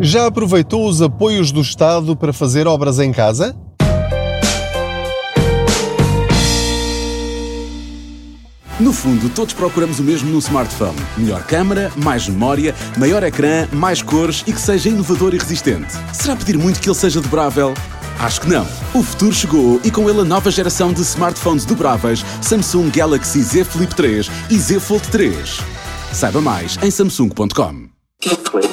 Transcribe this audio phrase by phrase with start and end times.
[0.00, 3.56] Já aproveitou os apoios do Estado para fazer obras em casa?
[8.80, 14.02] No fundo, todos procuramos o mesmo no smartphone: melhor câmara, mais memória, maior ecrã, mais
[14.02, 15.92] cores e que seja inovador e resistente.
[16.12, 17.74] Será pedir muito que ele seja dobrável?
[18.18, 18.66] Acho que não.
[18.94, 23.64] O futuro chegou e com ele a nova geração de smartphones dobráveis Samsung Galaxy Z
[23.64, 25.60] Flip 3 e Z Fold 3.
[26.12, 28.71] Saiba mais em samsung.com.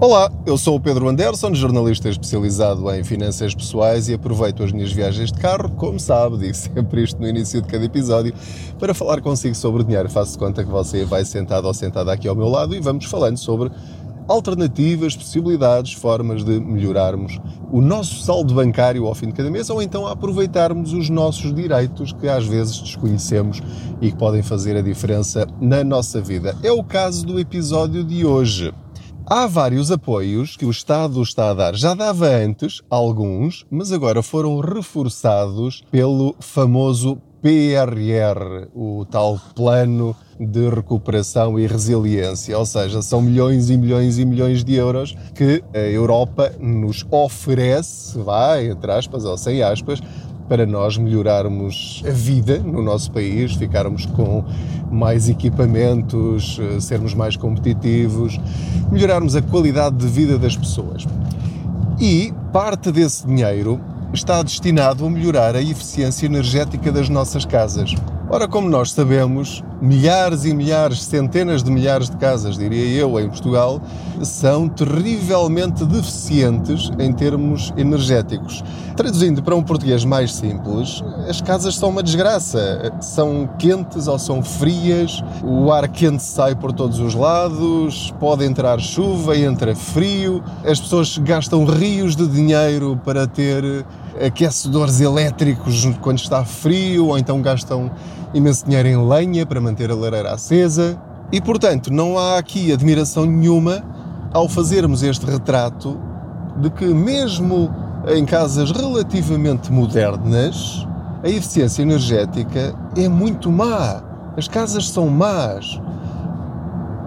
[0.00, 4.92] Olá, eu sou o Pedro Anderson, jornalista especializado em finanças pessoais e aproveito as minhas
[4.92, 8.32] viagens de carro, como sabe, digo sempre isto no início de cada episódio,
[8.78, 10.08] para falar consigo sobre dinheiro.
[10.08, 13.06] Faço de conta que você vai sentado ou sentada aqui ao meu lado e vamos
[13.06, 13.72] falando sobre
[14.28, 17.40] alternativas, possibilidades, formas de melhorarmos
[17.72, 22.12] o nosso saldo bancário ao fim de cada mês ou então aproveitarmos os nossos direitos
[22.12, 23.60] que às vezes desconhecemos
[24.00, 26.56] e que podem fazer a diferença na nossa vida.
[26.62, 28.72] É o caso do episódio de hoje.
[29.30, 31.74] Há vários apoios que o Estado está a dar.
[31.74, 40.68] Já dava antes alguns, mas agora foram reforçados pelo famoso PRR, o tal Plano de
[40.68, 42.58] Recuperação e Resiliência.
[42.58, 48.18] Ou seja, são milhões e milhões e milhões de euros que a Europa nos oferece,
[48.18, 50.00] vai, entre aspas ou sem aspas,
[50.48, 54.44] para nós melhorarmos a vida no nosso país, ficarmos com
[54.90, 58.40] mais equipamentos, eh, sermos mais competitivos,
[58.90, 61.06] melhorarmos a qualidade de vida das pessoas.
[62.00, 63.78] E parte desse dinheiro
[64.12, 67.94] está destinado a melhorar a eficiência energética das nossas casas.
[68.30, 73.28] Ora, como nós sabemos, milhares e milhares, centenas de milhares de casas, diria eu, em
[73.28, 73.80] Portugal,
[74.22, 78.62] são terrivelmente deficientes em termos energéticos.
[78.96, 82.92] Traduzindo para um português mais simples, as casas são uma desgraça.
[83.00, 88.80] São quentes ou são frias, o ar quente sai por todos os lados, pode entrar
[88.80, 93.86] chuva, entra frio, as pessoas gastam rios de dinheiro para ter
[94.20, 97.90] aquecedores elétricos quando está frio, ou então gastam
[98.34, 100.98] imenso dinheiro em lenha para manter a lareira acesa.
[101.30, 103.82] E portanto, não há aqui admiração nenhuma
[104.32, 105.98] ao fazermos este retrato
[106.56, 107.70] de que, mesmo
[108.08, 110.86] em casas relativamente modernas,
[111.22, 114.02] a eficiência energética é muito má.
[114.36, 115.80] As casas são más.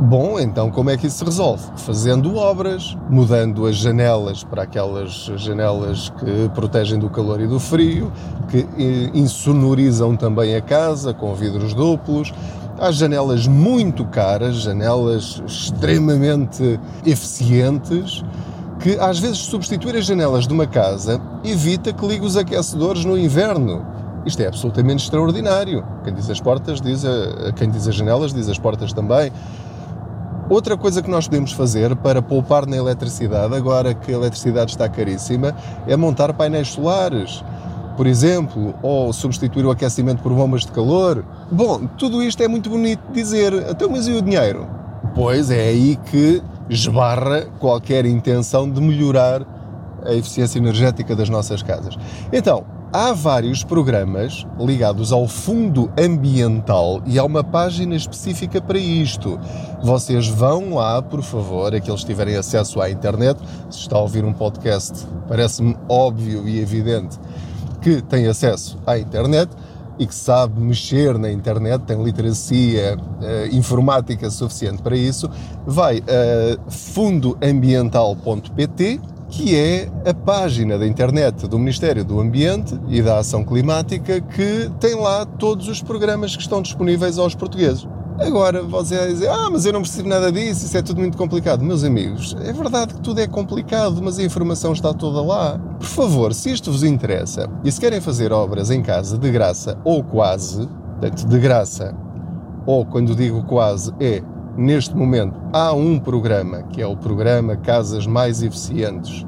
[0.04, 1.64] Bom, então como é que isso se resolve?
[1.76, 8.12] Fazendo obras, mudando as janelas para aquelas janelas que protegem do calor e do frio,
[8.50, 8.66] que
[9.14, 12.34] insonorizam também a casa com vidros duplos.
[12.80, 18.24] Há janelas muito caras, janelas extremamente eficientes,
[18.80, 23.16] que às vezes substituir as janelas de uma casa evita que ligue os aquecedores no
[23.16, 23.86] inverno.
[24.26, 25.86] Isto é absolutamente extraordinário.
[26.04, 29.32] Quem diz as portas diz a, quem diz as janelas diz as portas também.
[30.52, 34.90] Outra coisa que nós podemos fazer para poupar na eletricidade, agora que a eletricidade está
[34.90, 35.56] caríssima,
[35.88, 37.42] é montar painéis solares,
[37.96, 41.24] por exemplo, ou substituir o aquecimento por bombas de calor.
[41.50, 44.68] Bom, tudo isto é muito bonito dizer, até então, mas e o dinheiro?
[45.16, 49.44] Pois é aí que esbarra qualquer intenção de melhorar
[50.06, 51.98] a eficiência energética das nossas casas.
[52.30, 59.40] Então, Há vários programas ligados ao Fundo Ambiental e há uma página específica para isto.
[59.82, 63.40] Vocês vão lá, por favor, aqueles que tiverem acesso à internet.
[63.70, 67.18] Se está a ouvir um podcast, parece-me óbvio e evidente
[67.82, 69.50] que tem acesso à internet
[69.98, 75.30] e que sabe mexer na internet, tem literacia uh, informática suficiente para isso,
[75.66, 79.00] vai a fundoambiental.pt
[79.32, 84.70] que é a página da internet do Ministério do Ambiente e da Ação Climática que
[84.78, 87.88] tem lá todos os programas que estão disponíveis aos portugueses.
[88.20, 91.18] Agora você vai dizer, ah, mas eu não preciso nada disso, isso é tudo muito
[91.18, 91.64] complicado.
[91.64, 95.58] Meus amigos, é verdade que tudo é complicado, mas a informação está toda lá.
[95.80, 99.78] Por favor, se isto vos interessa e se querem fazer obras em casa de graça
[99.86, 100.68] ou quase,
[101.00, 101.96] portanto, de graça,
[102.66, 104.22] ou quando digo quase, é
[104.58, 109.26] neste momento há um programa, que é o programa Casas Mais Eficientes.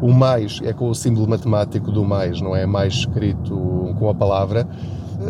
[0.00, 4.14] O mais é com o símbolo matemático do mais, não é mais escrito com a
[4.14, 4.68] palavra.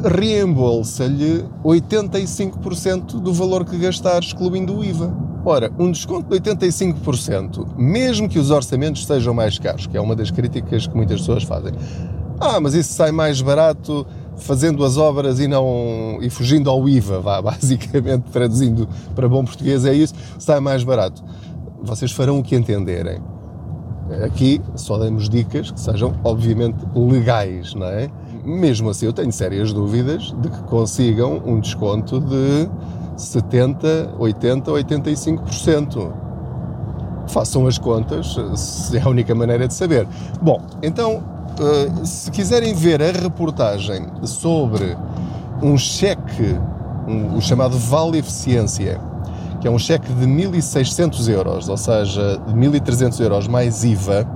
[0.04, 5.14] Reembolsa-lhe 85% do valor que gastar, excluindo o IVA.
[5.44, 10.16] Ora, um desconto de 85%, mesmo que os orçamentos sejam mais caros, que é uma
[10.16, 11.72] das críticas que muitas pessoas fazem.
[12.40, 14.04] Ah, mas isso sai mais barato
[14.36, 19.84] fazendo as obras e não e fugindo ao IVA, vá, basicamente traduzindo para bom português
[19.84, 21.22] é isso, sai mais barato.
[21.82, 23.20] Vocês farão o que entenderem.
[24.24, 28.08] Aqui só damos dicas que sejam obviamente legais, não é?
[28.44, 32.68] Mesmo assim, eu tenho sérias dúvidas de que consigam um desconto de
[33.16, 36.12] 70, 80, 85%.
[37.28, 38.36] Façam as contas,
[38.94, 40.06] é a única maneira de saber.
[40.40, 44.94] Bom, então, eh, se quiserem ver a reportagem sobre
[45.62, 46.58] um cheque,
[47.34, 49.00] o chamado Vale Eficiência,
[49.60, 54.26] que é um cheque de 1.600 euros, ou seja, de 1.300 euros mais IVA,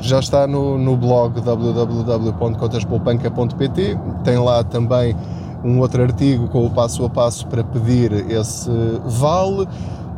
[0.00, 3.98] já está no, no blog www.contaspoupanca.pt.
[4.22, 5.16] Tem lá também
[5.64, 8.70] um outro artigo com o passo a passo para pedir esse
[9.04, 9.66] vale.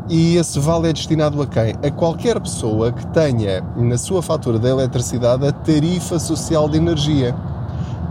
[0.08, 1.74] E esse vale é destinado a quem?
[1.82, 7.34] A qualquer pessoa que tenha na sua fatura da eletricidade a tarifa social de energia.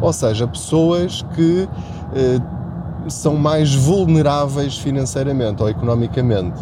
[0.02, 1.70] Ou seja, pessoas que
[2.14, 2.42] eh,
[3.08, 6.62] são mais vulneráveis financeiramente ou economicamente.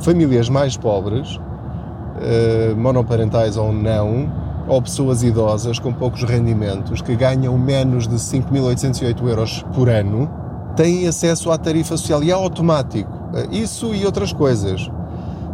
[0.00, 1.40] Famílias mais pobres,
[2.20, 4.30] eh, monoparentais ou não,
[4.68, 10.30] ou pessoas idosas com poucos rendimentos que ganham menos de 5.808 euros por ano,
[10.76, 13.19] têm acesso à tarifa social e é automático.
[13.50, 14.90] Isso e outras coisas.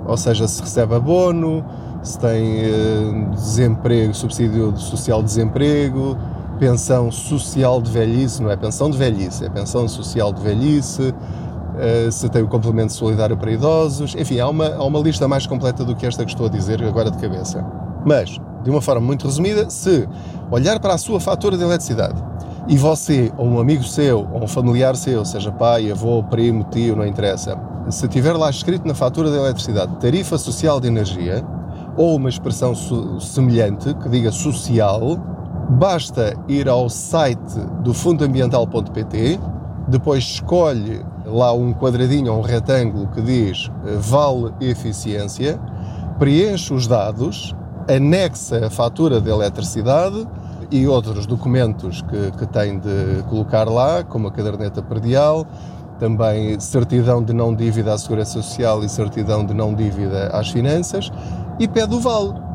[0.07, 1.65] Ou seja, se recebe abono,
[2.03, 6.17] se tem eh, desemprego, subsídio social de desemprego,
[6.59, 11.13] pensão social de velhice, não é pensão de velhice, é pensão social de velhice,
[11.79, 15.47] eh, se tem o complemento solidário para idosos, enfim, há uma, há uma lista mais
[15.47, 17.65] completa do que esta que estou a dizer agora de cabeça.
[18.05, 20.09] Mas, de uma forma muito resumida, se
[20.51, 22.23] olhar para a sua fatura de eletricidade
[22.69, 26.97] e você, ou um amigo seu, ou um familiar seu, seja pai, avô, primo, tio,
[26.97, 27.57] não interessa,
[27.89, 31.45] se tiver lá escrito na fatura de eletricidade tarifa social de energia,
[31.97, 32.75] ou uma expressão
[33.21, 35.17] semelhante que diga social,
[35.69, 39.41] Basta ir ao site do fundoambiental.pt,
[39.89, 45.59] depois escolhe lá um quadradinho ou um retângulo que diz eh, vale eficiência,
[46.21, 47.53] preenche os dados,
[47.89, 50.27] anexa a fatura de eletricidade
[50.71, 55.47] e outros documentos que, que tem de colocar lá, como a caderneta perdial,
[55.99, 61.11] também certidão de não dívida à Segurança Social e certidão de não dívida às finanças,
[61.59, 62.46] e pede o vale.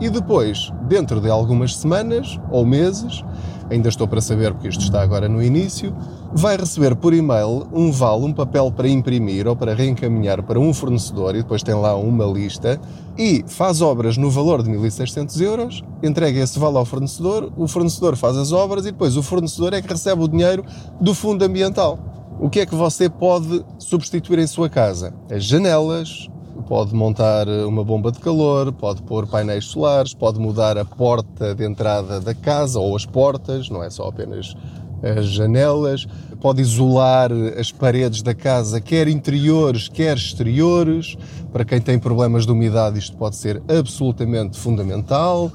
[0.00, 3.24] E depois, dentro de algumas semanas ou meses,
[3.70, 5.94] ainda estou para saber porque isto está agora no início,
[6.32, 10.72] vai receber por e-mail um vale, um papel para imprimir ou para reencaminhar para um
[10.74, 12.80] fornecedor e depois tem lá uma lista
[13.16, 18.16] e faz obras no valor de 1.600 euros, entrega esse vale ao fornecedor, o fornecedor
[18.16, 20.64] faz as obras e depois o fornecedor é que recebe o dinheiro
[21.00, 21.98] do fundo ambiental.
[22.38, 25.14] O que é que você pode substituir em sua casa?
[25.30, 26.28] As janelas,
[26.66, 31.64] pode montar uma bomba de calor, pode pôr painéis solares, pode mudar a porta de
[31.64, 34.54] entrada da casa ou as portas, não é só apenas
[35.02, 36.06] as janelas,
[36.40, 41.16] pode isolar as paredes da casa, quer interiores, quer exteriores.
[41.52, 45.52] Para quem tem problemas de umidade, isto pode ser absolutamente fundamental.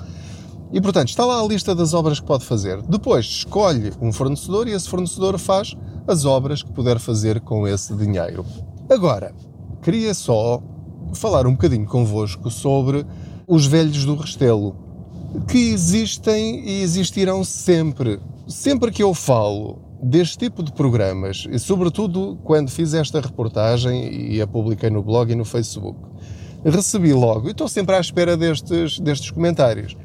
[0.72, 2.82] E portanto, está lá a lista das obras que pode fazer.
[2.84, 5.76] Depois escolhe um fornecedor e esse fornecedor faz
[6.08, 8.46] as obras que puder fazer com esse dinheiro.
[8.90, 9.34] Agora,
[9.82, 10.62] queria só
[11.14, 13.06] falar um bocadinho convosco sobre
[13.48, 14.76] os velhos do Restelo,
[15.48, 18.20] que existem e existirão sempre.
[18.48, 24.42] Sempre que eu falo deste tipo de programas, e sobretudo quando fiz esta reportagem e
[24.42, 26.00] a publiquei no blog e no Facebook,
[26.64, 29.96] recebi logo, e estou sempre à espera destes, destes comentários.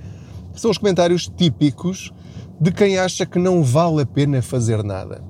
[0.55, 2.13] São os comentários típicos
[2.61, 5.23] de quem acha que não vale a pena fazer nada.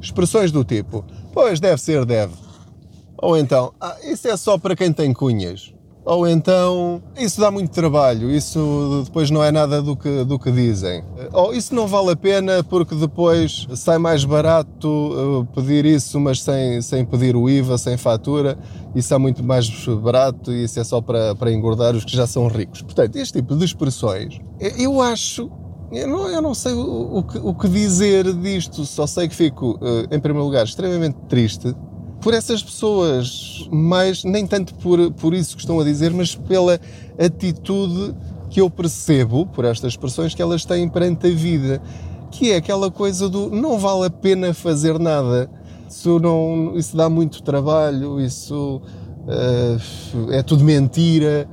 [0.00, 2.49] Expressões do tipo: Pois deve ser, deve.
[3.22, 5.74] Ou então, ah, isso é só para quem tem cunhas.
[6.04, 10.50] Ou então, isso dá muito trabalho, isso depois não é nada do que, do que
[10.50, 11.04] dizem.
[11.32, 16.42] Ou isso não vale a pena porque depois sai mais barato uh, pedir isso, mas
[16.42, 18.58] sem, sem pedir o IVA, sem fatura.
[18.94, 19.68] Isso é muito mais
[20.02, 22.80] barato e isso é só para, para engordar os que já são ricos.
[22.80, 24.40] Portanto, este tipo de expressões,
[24.78, 25.50] eu acho
[25.92, 29.34] eu não, eu não sei o, o, que, o, que, dizer disto, só sei que
[29.34, 31.74] fico, uh, em primeiro lugar, extremamente triste
[32.20, 36.78] por essas pessoas, mas nem tanto por, por isso que estão a dizer, mas pela
[37.18, 38.14] atitude
[38.50, 41.80] que eu percebo, por estas expressões, que elas têm perante a vida,
[42.30, 45.50] que é aquela coisa do não vale a pena fazer nada,
[45.88, 48.80] isso, não, isso dá muito trabalho, isso
[49.26, 51.48] uh, é tudo mentira.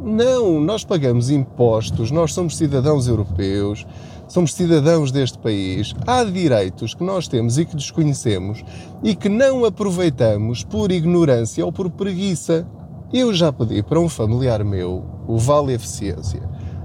[0.00, 3.84] Não, nós pagamos impostos, nós somos cidadãos europeus,
[4.28, 8.62] somos cidadãos deste país, há direitos que nós temos e que desconhecemos
[9.02, 12.66] e que não aproveitamos por ignorância ou por preguiça.
[13.12, 16.42] Eu já pedi para um familiar meu o Vale Eficiência.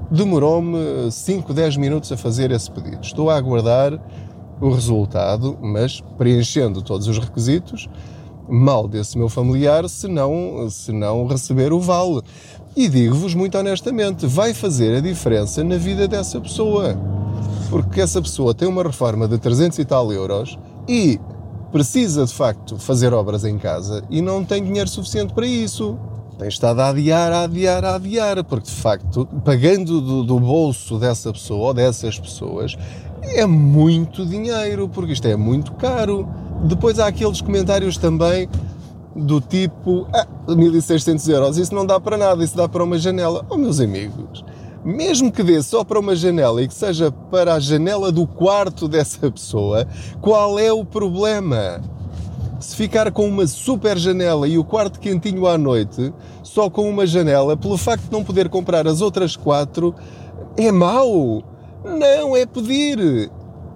[0.09, 3.03] Demorou-me 5, 10 minutos a fazer esse pedido.
[3.03, 3.99] Estou a aguardar
[4.61, 7.89] o resultado, mas preenchendo todos os requisitos,
[8.47, 12.21] mal desse meu familiar se não, se não receber o vale.
[12.75, 17.22] E digo-vos muito honestamente, vai fazer a diferença na vida dessa pessoa
[17.73, 21.19] porque essa pessoa tem uma reforma de 300 e tal euros e
[21.71, 25.97] precisa de facto fazer obras em casa e não tem dinheiro suficiente para isso.
[26.37, 30.99] Tem estado a adiar, a adiar, a adiar, porque de facto, pagando do, do bolso
[30.99, 32.77] dessa pessoa ou dessas pessoas,
[33.23, 36.29] é muito dinheiro, porque isto é muito caro.
[36.65, 38.47] Depois há aqueles comentários também
[39.15, 43.43] do tipo, ah, 1600 euros, isso não dá para nada, isso dá para uma janela.
[43.49, 44.45] Oh, meus amigos,
[44.83, 48.87] mesmo que dê só para uma janela e que seja para a janela do quarto
[48.87, 49.87] dessa pessoa,
[50.21, 51.81] qual é o problema?
[52.59, 57.05] Se ficar com uma super janela e o quarto quentinho à noite, só com uma
[57.05, 59.93] janela, pelo facto de não poder comprar as outras quatro,
[60.57, 61.43] é mau.
[61.83, 63.29] Não, é pedir.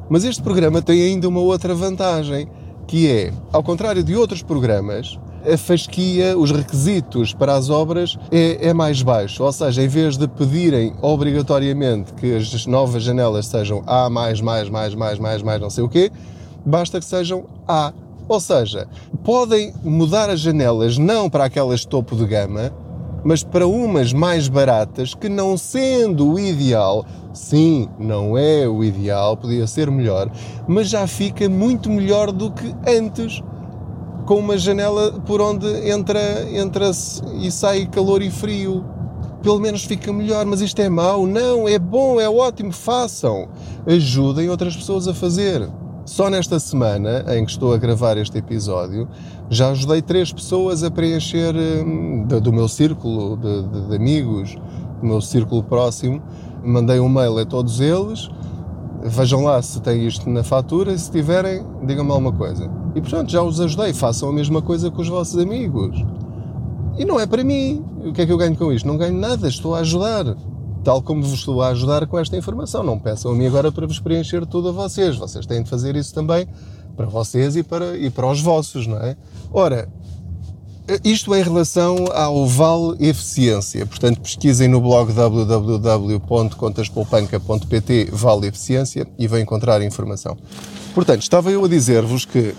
[0.09, 2.47] Mas este programa tem ainda uma outra vantagem,
[2.87, 5.19] que é, ao contrário de outros programas,
[5.51, 9.43] a fasquia, os requisitos para as obras é, é, mais baixo.
[9.43, 14.69] Ou seja, em vez de pedirem obrigatoriamente que as novas janelas sejam A, mais, mais,
[14.69, 16.11] mais, mais, mais, mais, não sei o quê,
[16.65, 17.93] basta que sejam A.
[18.27, 18.87] Ou seja,
[19.23, 22.73] podem mudar as janelas não para aquelas topo de gama,
[23.23, 29.37] mas para umas mais baratas que, não sendo o ideal, sim, não é o ideal,
[29.37, 30.29] podia ser melhor,
[30.67, 33.41] mas já fica muito melhor do que antes
[34.27, 36.19] com uma janela por onde entra,
[36.51, 36.91] entra
[37.39, 38.83] e sai calor e frio.
[39.41, 41.25] Pelo menos fica melhor, mas isto é mau.
[41.25, 43.47] Não, é bom, é ótimo, façam.
[43.87, 45.69] Ajudem outras pessoas a fazer.
[46.05, 49.07] Só nesta semana em que estou a gravar este episódio,
[49.49, 54.57] já ajudei três pessoas a preencher hum, do meu círculo de, de, de amigos,
[54.99, 56.21] do meu círculo próximo.
[56.61, 58.29] Mandei um mail a todos eles
[59.03, 62.69] vejam lá se tem isto na fatura se tiverem, digam-me alguma coisa.
[62.95, 66.03] E portanto, já os ajudei, façam a mesma coisa com os vossos amigos.
[66.97, 67.85] E não é para mim.
[68.03, 68.87] O que é que eu ganho com isto?
[68.87, 70.35] Não ganho nada, estou a ajudar.
[70.83, 72.81] Tal como vos estou a ajudar com esta informação.
[72.83, 75.15] Não peçam a mim agora para vos preencher tudo a vocês.
[75.15, 76.47] Vocês têm de fazer isso também
[76.95, 79.15] para vocês e para, e para os vossos, não é?
[79.53, 79.87] Ora,
[81.03, 83.85] isto em relação ao Vale Eficiência.
[83.85, 90.37] Portanto, pesquisem no blog www.contaspoupanca.pt Vale Eficiência e vão encontrar informação.
[90.95, 92.55] Portanto, estava eu a dizer-vos que uh,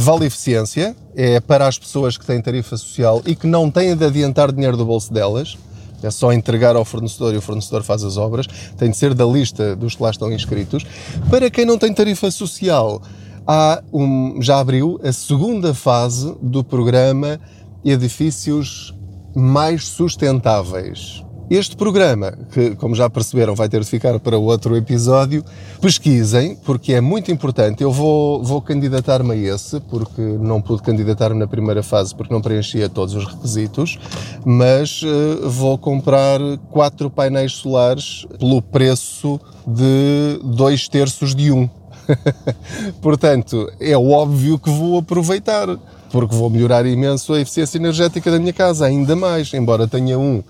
[0.00, 4.04] Vale Eficiência é para as pessoas que têm tarifa social e que não têm de
[4.04, 5.56] adiantar dinheiro do bolso delas.
[6.02, 8.48] É só entregar ao fornecedor e o fornecedor faz as obras.
[8.76, 10.84] Tem de ser da lista dos que lá estão inscritos.
[11.30, 13.00] Para quem não tem tarifa social,
[13.46, 17.40] há um, já abriu a segunda fase do programa
[17.84, 18.94] Edifícios
[19.34, 21.24] Mais Sustentáveis.
[21.50, 25.44] Este programa, que como já perceberam vai ter de ficar para outro episódio,
[25.82, 27.82] pesquisem, porque é muito importante.
[27.82, 32.40] Eu vou, vou candidatar-me a esse, porque não pude candidatar-me na primeira fase porque não
[32.40, 33.98] preenchia todos os requisitos,
[34.46, 41.68] mas uh, vou comprar quatro painéis solares pelo preço de dois terços de um.
[43.00, 45.68] Portanto, é óbvio que vou aproveitar,
[46.10, 50.42] porque vou melhorar imenso a eficiência energética da minha casa, ainda mais, embora tenha um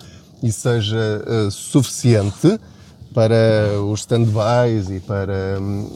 [0.43, 2.59] e seja uh, suficiente
[3.13, 5.89] para os stand-bys e para um,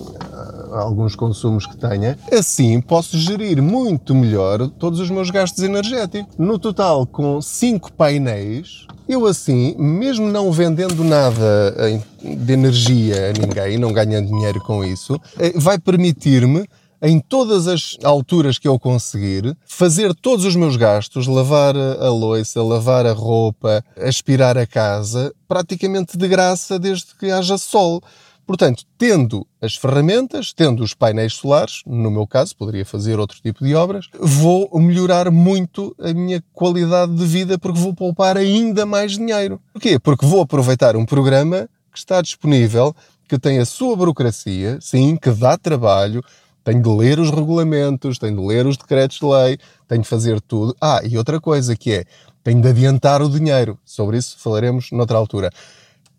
[0.73, 6.37] alguns consumos que tenha, assim posso gerir muito melhor todos os meus gastos energéticos.
[6.39, 11.75] No total, com 5 painéis, eu assim, mesmo não vendendo nada
[12.23, 16.67] de energia a ninguém, não ganhando dinheiro com isso, eh, vai permitir-me
[17.01, 22.63] em todas as alturas que eu conseguir, fazer todos os meus gastos, lavar a louça,
[22.63, 28.03] lavar a roupa, aspirar a casa, praticamente de graça desde que haja sol.
[28.47, 33.65] Portanto, tendo as ferramentas, tendo os painéis solares, no meu caso, poderia fazer outro tipo
[33.65, 39.19] de obras, vou melhorar muito a minha qualidade de vida porque vou poupar ainda mais
[39.19, 39.61] dinheiro.
[39.73, 39.99] Porquê?
[39.99, 42.95] Porque vou aproveitar um programa que está disponível,
[43.29, 46.23] que tem a sua burocracia, sim, que dá trabalho,
[46.67, 49.57] tenho de ler os regulamentos, tenho de ler os decretos de lei,
[49.87, 50.75] tenho de fazer tudo.
[50.81, 52.05] Ah, e outra coisa que é,
[52.43, 53.79] tenho de adiantar o dinheiro.
[53.85, 55.49] Sobre isso falaremos noutra altura.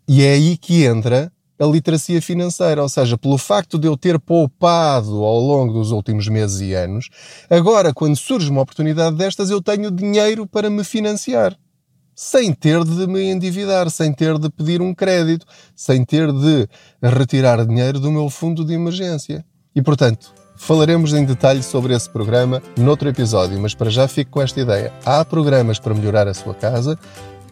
[0.08, 4.18] E é aí que entra a literacia financeira, ou seja, pelo facto de eu ter
[4.18, 7.10] poupado ao longo dos últimos meses e anos,
[7.50, 11.54] agora quando surge uma oportunidade destas, eu tenho dinheiro para me financiar.
[12.14, 15.44] Sem ter de me endividar, sem ter de pedir um crédito,
[15.76, 16.66] sem ter de
[17.02, 19.44] retirar dinheiro do meu fundo de emergência.
[19.74, 24.42] E portanto, Falaremos em detalhe sobre esse programa noutro episódio, mas para já fico com
[24.42, 24.92] esta ideia.
[25.06, 26.98] Há programas para melhorar a sua casa,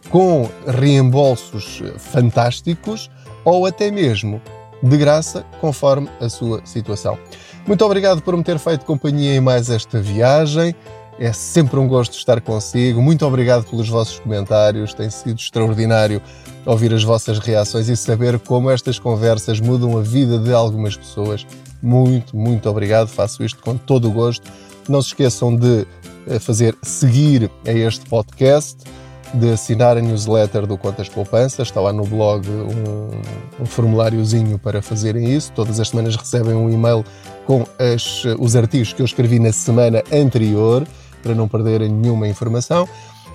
[0.09, 3.09] com reembolsos fantásticos
[3.45, 4.41] ou até mesmo
[4.83, 7.17] de graça, conforme a sua situação.
[7.65, 10.75] Muito obrigado por me ter feito companhia em mais esta viagem.
[11.17, 13.01] É sempre um gosto estar consigo.
[13.01, 14.93] Muito obrigado pelos vossos comentários.
[14.93, 16.21] Tem sido extraordinário
[16.65, 21.47] ouvir as vossas reações e saber como estas conversas mudam a vida de algumas pessoas
[21.81, 23.07] muito, muito obrigado.
[23.07, 24.51] Faço isto com todo o gosto.
[24.87, 25.85] Não se esqueçam de
[26.27, 28.83] eh, fazer seguir a este podcast,
[29.33, 31.61] de assinar a newsletter do Contas Poupança.
[31.61, 35.51] Está lá no blog um, um formuláriozinho para fazerem isso.
[35.53, 37.03] Todas as semanas recebem um e-mail
[37.45, 40.87] com as, os artigos que eu escrevi na semana anterior,
[41.21, 42.87] para não perderem nenhuma informação.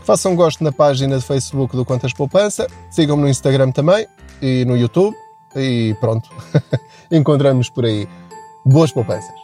[0.04, 2.66] Façam gosto na página de Facebook do Contas Poupança.
[2.90, 4.06] Sigam-me no Instagram também
[4.40, 5.16] e no YouTube.
[5.54, 6.28] E pronto,
[7.10, 8.08] encontramos por aí.
[8.64, 9.34] Boas poupanças!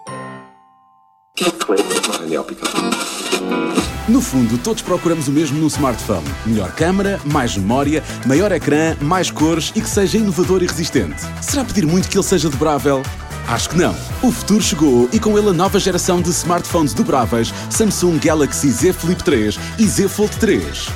[4.09, 9.31] No fundo, todos procuramos o mesmo no smartphone: melhor câmara, mais memória, maior ecrã, mais
[9.31, 11.21] cores e que seja inovador e resistente.
[11.43, 13.03] Será pedir muito que ele seja dobrável?
[13.49, 13.95] Acho que não.
[14.23, 18.93] O futuro chegou e com ele a nova geração de smartphones dobráveis Samsung Galaxy Z
[18.93, 20.89] Flip 3 e Z Fold 3.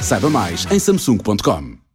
[0.00, 1.87] Saiba mais em samsung.com.